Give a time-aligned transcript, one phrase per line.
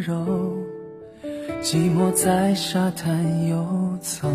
[0.00, 0.56] 温柔，
[1.62, 3.66] 寂寞在沙滩游
[4.00, 4.28] 走，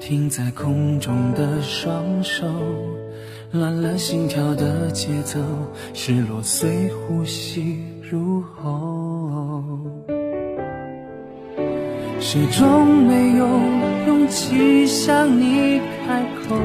[0.00, 2.46] 停在空中的双手，
[3.52, 5.38] 乱了心跳的节奏，
[5.92, 7.78] 失落随呼吸
[8.10, 9.62] 入喉，
[12.18, 13.46] 始终没有
[14.08, 16.56] 勇气向你开口。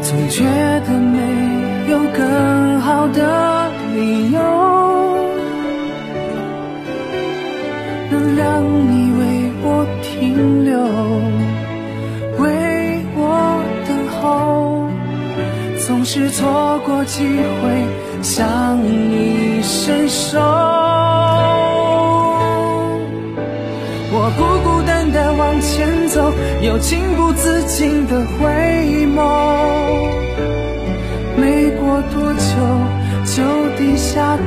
[0.00, 0.44] 总觉
[0.86, 3.63] 得没有更好的
[3.94, 4.40] 理由，
[8.10, 9.22] 能让你为
[9.62, 10.76] 我停留，
[12.42, 12.44] 为
[13.14, 13.18] 我
[13.86, 14.88] 等候，
[15.86, 17.62] 总是错过机会
[18.20, 20.40] 向你伸手。
[24.16, 29.22] 我孤孤单单往前走，又情不自禁的回眸。
[31.36, 32.44] 没过多久，
[34.14, 34.46] 下头，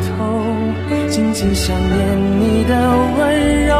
[1.09, 1.97] 静静想念
[2.39, 2.71] 你的
[3.17, 3.75] 温柔。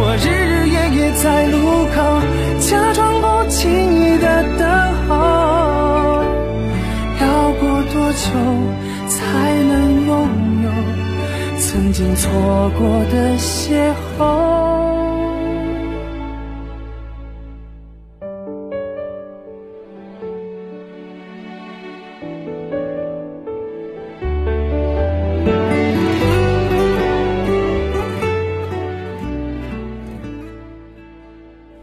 [0.00, 1.56] 我日日夜夜在路
[1.96, 1.98] 口，
[2.60, 3.58] 假装不经
[3.98, 4.24] 意的
[4.56, 4.62] 等
[5.08, 5.10] 候。
[7.20, 7.24] 要
[7.58, 8.22] 过多久
[9.08, 9.18] 才
[9.64, 10.10] 能拥
[10.62, 10.66] 有
[11.58, 13.97] 曾经错过的邂逅？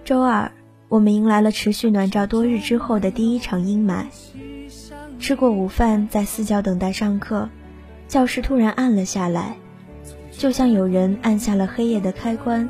[0.05, 0.51] 周二，
[0.87, 4.05] 我们迎来了持续暖照多日之后的第一场阴霾。
[5.19, 7.49] 吃过午饭，在四角等待上课，
[8.07, 9.57] 教室突然暗了下来，
[10.31, 12.69] 就像有人按下了黑夜的开关，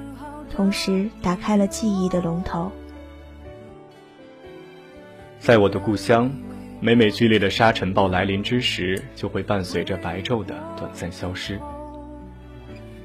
[0.49, 2.71] 同时打开了记忆的龙头。
[5.37, 6.31] 在我的故乡，
[6.79, 11.59] 每每剧烈的沙尘暴来临之时，就会伴随着白昼的短暂消失。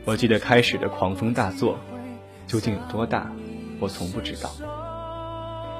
[0.04, 1.76] 我记得开始的狂风大作，
[2.46, 3.28] 究竟有多大？
[3.80, 4.50] 我从不知道，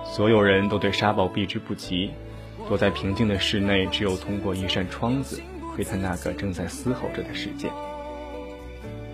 [0.04, 2.10] 所有人都对沙暴避之不及，
[2.66, 5.38] 躲在平静的室内，只有通过一扇窗子
[5.74, 7.68] 窥探那个正在嘶吼着的世界。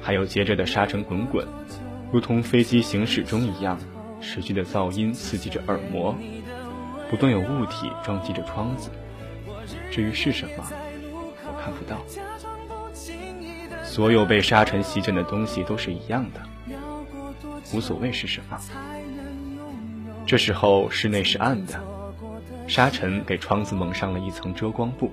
[0.01, 1.45] 还有接着的沙尘滚滚，
[2.13, 3.77] 如同飞机行驶中一样，
[4.21, 6.15] 持续的噪音刺激着耳膜，
[7.11, 8.91] 不断有物体撞击着窗子。
[9.91, 10.65] 至于是什么，
[11.45, 11.99] 我看不到。
[13.83, 16.41] 所有被沙尘席卷的东西都是一样的。
[17.73, 18.61] 无所谓是什么。
[20.27, 21.81] 这时候室内是暗的，
[22.67, 25.13] 沙尘给窗子蒙上了一层遮光布，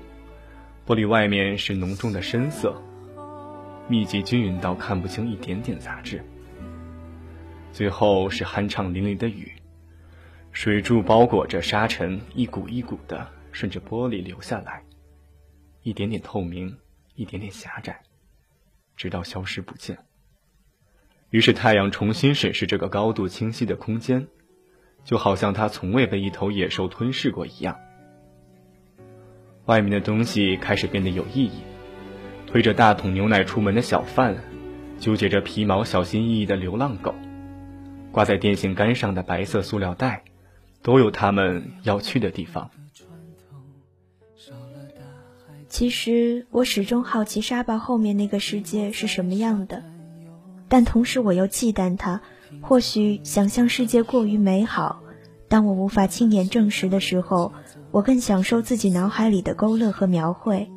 [0.87, 2.75] 玻璃外面是浓重的深色，
[3.87, 6.23] 密集均匀到看不清一点点杂质。
[7.71, 9.51] 最后是酣畅淋漓的雨，
[10.51, 14.83] 水柱包裹着沙尘，一股一股的顺着玻璃流下来，
[15.81, 16.75] 一点点透明，
[17.15, 17.99] 一点点狭窄，
[18.95, 19.97] 直到消失不见。
[21.33, 24.27] 于是太阳重新审视这个高度清晰的空间，
[25.03, 27.75] 就好像它从未被一头野兽吞噬过一样。
[29.66, 31.61] 外面的东西开始变得有意义，
[32.45, 34.44] 推着大桶牛奶出门的小贩，
[34.99, 37.16] 纠结着皮毛小心翼翼的流浪狗，
[38.11, 40.23] 挂在电线杆上的白色塑料袋，
[40.83, 42.69] 都有他们要去的地方。
[45.67, 49.92] 其实我始终好奇沙暴后面那个世界是什么样的。
[50.68, 52.22] 但同时，我又忌惮它。
[52.62, 55.01] 或许想象世界过于美好，
[55.47, 57.51] 当我无法亲眼证实的时候，
[57.90, 60.69] 我更享受自己脑海里的勾勒和描绘，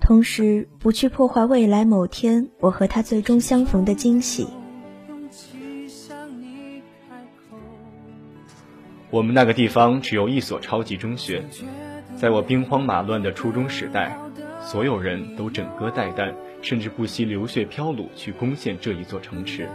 [0.00, 4.48] 同时不去破坏未来某天我和他最终相逢的惊喜。
[9.10, 11.44] 我们那个地方只有一所超级中学，
[12.16, 14.18] 在我兵荒马乱的初中时代，
[14.60, 16.34] 所有人都枕戈待旦。
[16.64, 19.68] 甚至不惜流血飘橹去攻陷这一座城池。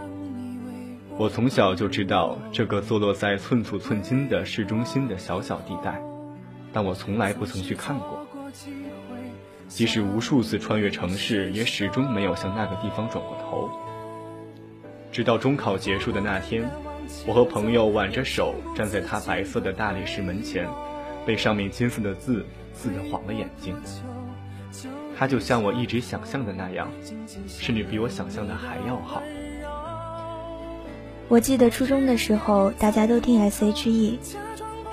[1.19, 6.01] 我从小就知道这个坐落在寸土寸金的市中心的小小地带，
[6.73, 8.25] 但我从来不曾去看过。
[9.67, 13.69] 即使无数次穿越城市，也始终没有向那个地方转过头。
[15.11, 16.67] 直到中考结束的那天，
[17.27, 20.67] 我和朋友挽着手站在他白色的大理石门前，
[21.23, 22.43] 被上面金色的字
[22.73, 23.75] 刺得晃了眼睛。
[25.19, 26.87] 他就像我一直想象的那样，
[27.45, 29.21] 甚至比我想象的还要好。
[31.27, 34.17] 我记得初中的时候，大家都听 S.H.E，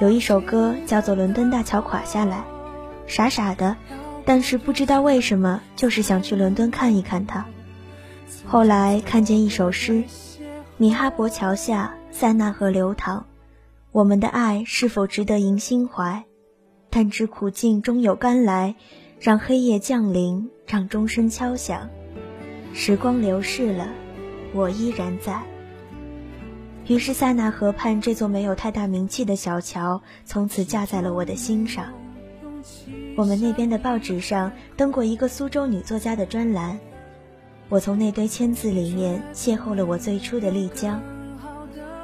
[0.01, 2.39] 有一首歌叫做《伦敦大桥垮下来》，
[3.07, 3.77] 傻傻的，
[4.25, 7.47] 但是不知道为什么，就是想去伦敦看一看它。
[8.45, 10.03] 后来看见一首诗：
[10.77, 13.27] 米哈伯桥下，塞纳河流淌，
[13.93, 16.25] 我们的爱是否值得赢心怀？
[16.91, 18.75] 但知苦尽终有甘来，
[19.19, 21.89] 让黑夜降临，让钟声敲响。
[22.75, 23.89] 时光流逝了，
[24.53, 25.43] 我依然在。
[26.87, 31.87] 于是塞纳河畔这座没有太大名气的小桥，从此架在了我的心上。
[33.17, 36.79] 我们那边的报纸上登过一个苏州女作家的专栏，
[37.71, 41.03] 我从那堆签字里面邂逅了我最初的丽江。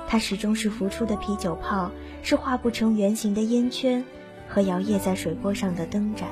[0.08, 1.90] 它始终是浮出的啤酒泡，
[2.22, 4.02] 是画不成圆形的烟圈，
[4.48, 6.28] 和摇曳在水波上的灯盏。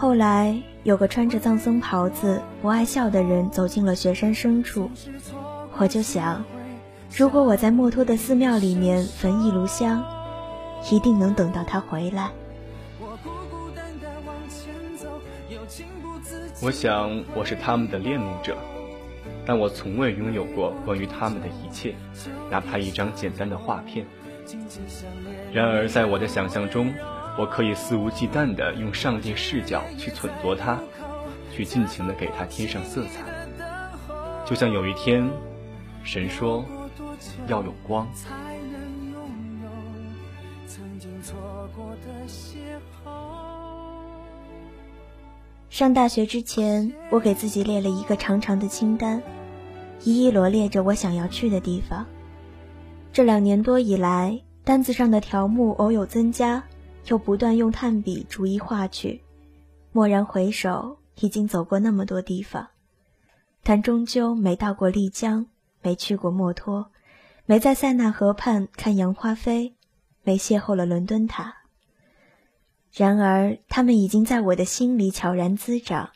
[0.00, 4.90] 后来有个穿着藏僧袍子、不爱笑的人走进了雪山深处，
[5.76, 6.42] 我就想，
[7.14, 10.02] 如果我在墨脱的寺庙里面焚一炉香，
[10.90, 12.30] 一定能等到他回来。
[16.62, 18.56] 我想我是他们的恋慕者。
[19.44, 21.94] 但我从未拥有过关于他们的一切，
[22.50, 24.06] 哪怕一张简单的画片。
[25.52, 26.90] 然而，在我的想象中，
[27.38, 30.78] 我可以肆无忌惮地用上帝视角去忖度它，
[31.52, 33.24] 去尽情地给它添上色彩。
[34.44, 35.28] 就像有一天，
[36.02, 36.64] 神说
[37.46, 38.06] 要有光。
[45.68, 49.22] 上大学之前，我给自己列了一个长长的清单，
[50.02, 52.04] 一一罗列着我想要去的地方。
[53.12, 56.62] 这两年多以来，单子上的条目偶有增加，
[57.06, 59.22] 又不断用炭笔逐一画去。
[59.92, 62.68] 蓦然回首，已经走过那么多地方，
[63.62, 65.46] 但终究没到过丽江，
[65.82, 66.92] 没去过墨脱，
[67.44, 69.74] 没在塞纳河畔看杨花飞，
[70.22, 71.56] 没邂逅了伦敦塔。
[72.92, 76.10] 然而，他们已经在我的心里悄然滋长，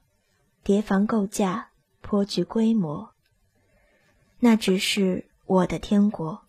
[0.62, 1.70] 叠房构架，
[2.00, 3.10] 颇具规模。
[4.38, 6.43] 那只是我的天国。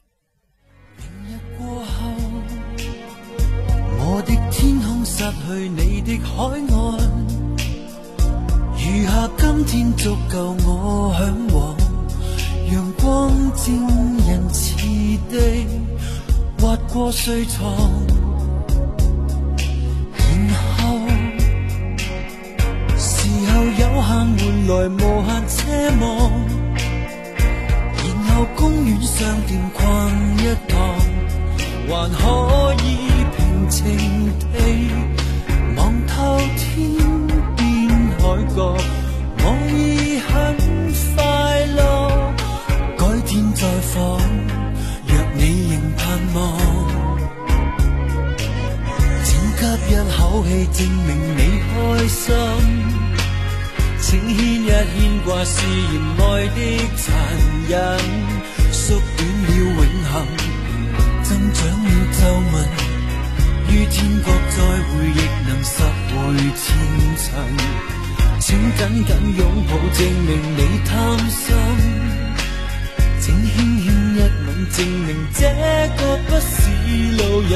[4.26, 6.34] 的天空失去你的海
[6.70, 7.00] 岸，
[8.78, 11.22] 余下今天足够我向
[11.54, 11.76] 往。
[12.74, 13.64] 阳光正
[14.28, 14.76] 仁慈
[15.30, 15.68] 地
[16.60, 17.72] 划过睡床。
[20.18, 20.26] 然
[20.78, 20.84] 后，
[22.98, 24.04] 时候有限换
[24.68, 25.58] 来无限奢
[26.02, 26.04] 望，
[27.98, 28.06] 然
[28.36, 29.16] 后公园商
[29.48, 29.84] 店逛
[30.40, 30.74] 一趟，
[31.88, 32.24] 还可
[32.84, 32.86] 以
[33.70, 33.98] 情
[34.54, 35.15] 地
[63.88, 64.58] 天国再
[64.90, 66.14] 会，亦能拾回
[66.56, 66.66] 前
[67.18, 67.26] 尘。
[68.40, 68.48] 请
[68.78, 71.44] 紧紧拥抱，证明你贪心。
[73.20, 74.24] 请轻轻一吻，
[74.72, 75.42] 证明这
[75.98, 76.56] 个不是
[77.18, 77.54] 路人。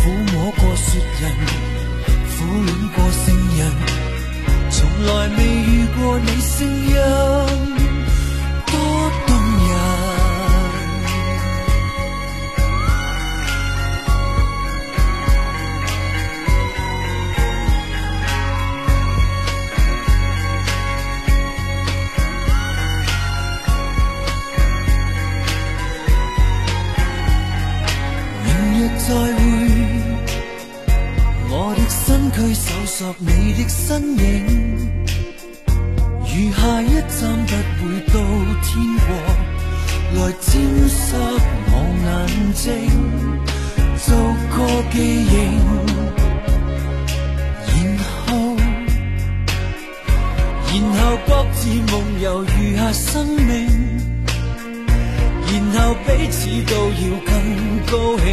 [0.00, 0.02] 抚
[0.32, 1.22] 摸过雪人，
[2.28, 3.24] 苦恋过圣
[3.56, 3.60] 人。
[4.70, 4.76] 从
[5.06, 7.93] 来未遇过你声音。
[40.24, 40.52] 来沾
[40.88, 41.14] 湿
[41.68, 42.08] 我眼
[42.54, 42.64] 睛，
[43.98, 44.06] 做
[44.48, 44.56] 个
[44.90, 45.32] 记忆。
[47.68, 47.76] 然
[48.24, 48.26] 后，
[50.72, 51.58] 然后各自
[51.92, 53.04] 梦游余下生
[53.36, 53.52] 命，
[55.52, 56.38] 然后彼此
[56.72, 57.30] 都要更
[57.92, 57.92] 高
[58.24, 58.26] 兴。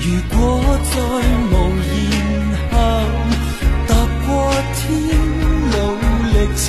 [0.00, 0.04] 如
[0.34, 0.38] 果
[0.90, 0.96] 再
[1.52, 1.54] 无
[2.48, 2.76] 然后。
[3.86, 3.90] 踏
[4.26, 4.28] 过
[4.74, 4.82] 天
[5.72, 5.74] 路
[6.32, 6.66] 历程，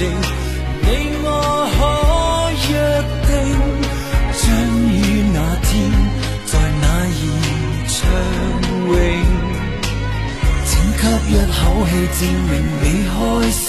[0.82, 0.86] 你
[1.24, 1.26] 我
[1.78, 1.80] 可
[12.08, 12.52] 证明
[12.82, 13.16] 你开
[13.52, 13.68] 心。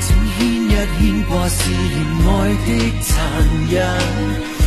[0.00, 1.72] 请牵一牵挂，是嫌
[2.26, 2.30] 爱
[2.66, 2.68] 的
[3.02, 3.08] 残
[3.70, 3.74] 忍，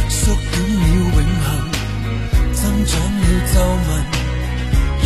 [0.09, 1.47] 缩短了永恒，
[2.53, 3.55] 增长了皱
[3.87, 3.89] 纹。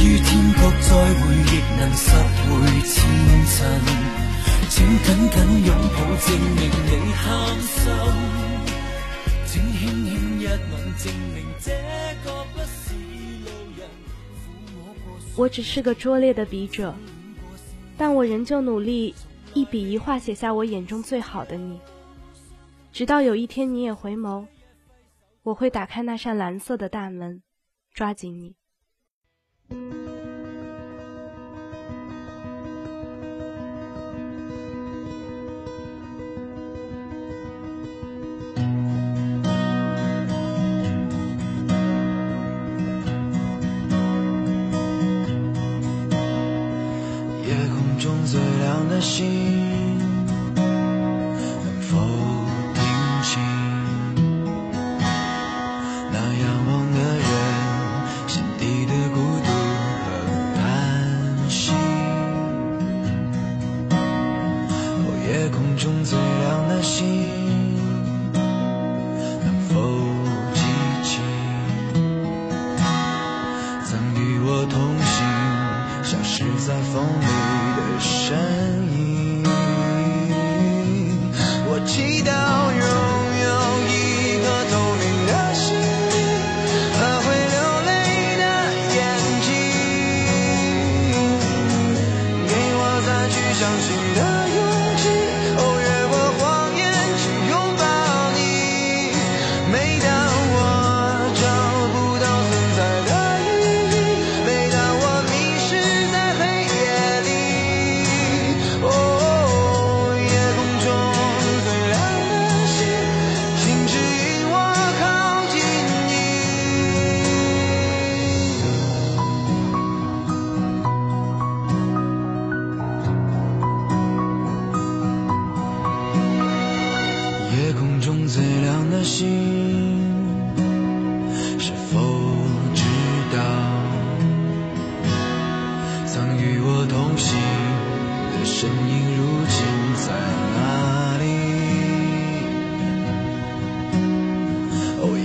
[0.03, 2.03] 于天国再会，亦能拾
[2.43, 2.51] 回
[2.87, 2.93] 前
[3.47, 3.57] 尘。
[4.69, 5.35] 请紧紧
[5.65, 7.23] 拥抱，证明你贪
[7.61, 7.81] 心。
[9.45, 10.09] 请轻轻
[10.39, 10.51] 一吻，
[10.97, 11.67] 证明这
[12.25, 12.65] 个不是
[15.35, 16.93] 我只是个拙劣的笔者，
[17.97, 19.15] 但我仍旧努力
[19.55, 21.79] 一笔一画写下我眼中最好的你。
[22.91, 24.45] 直到有一天你也回眸，
[25.41, 27.41] 我会打开那扇蓝色的大门，
[27.93, 30.22] 抓紧你。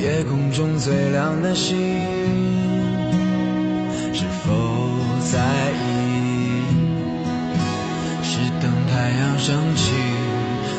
[0.00, 1.76] 夜空中最亮的星
[4.14, 4.52] 是否
[5.32, 5.38] 在
[5.72, 6.62] 意？
[8.22, 9.92] 是等太阳升起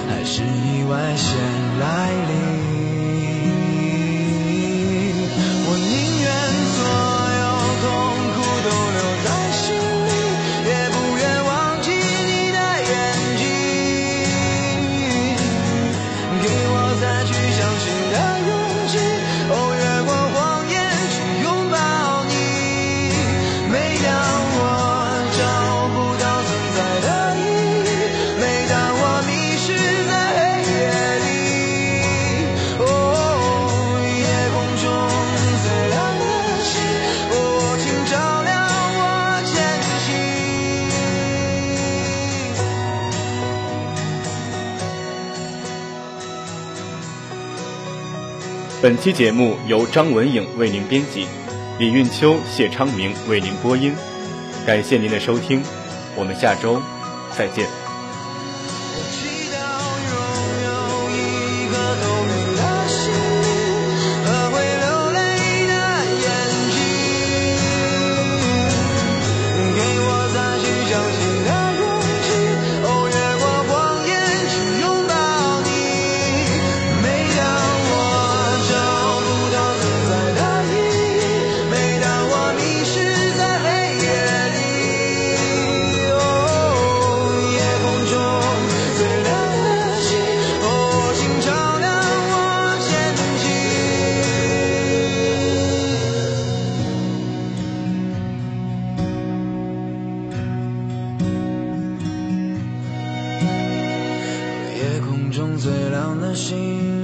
[0.07, 1.35] 还是意外先
[1.79, 2.88] 来临？
[48.81, 51.27] 本期节目由张文颖为您编辑，
[51.79, 53.93] 李运秋、谢昌明为您播音。
[54.65, 55.61] 感谢您的收听，
[56.15, 56.81] 我们下周
[57.35, 57.78] 再见。
[106.29, 106.98] machine.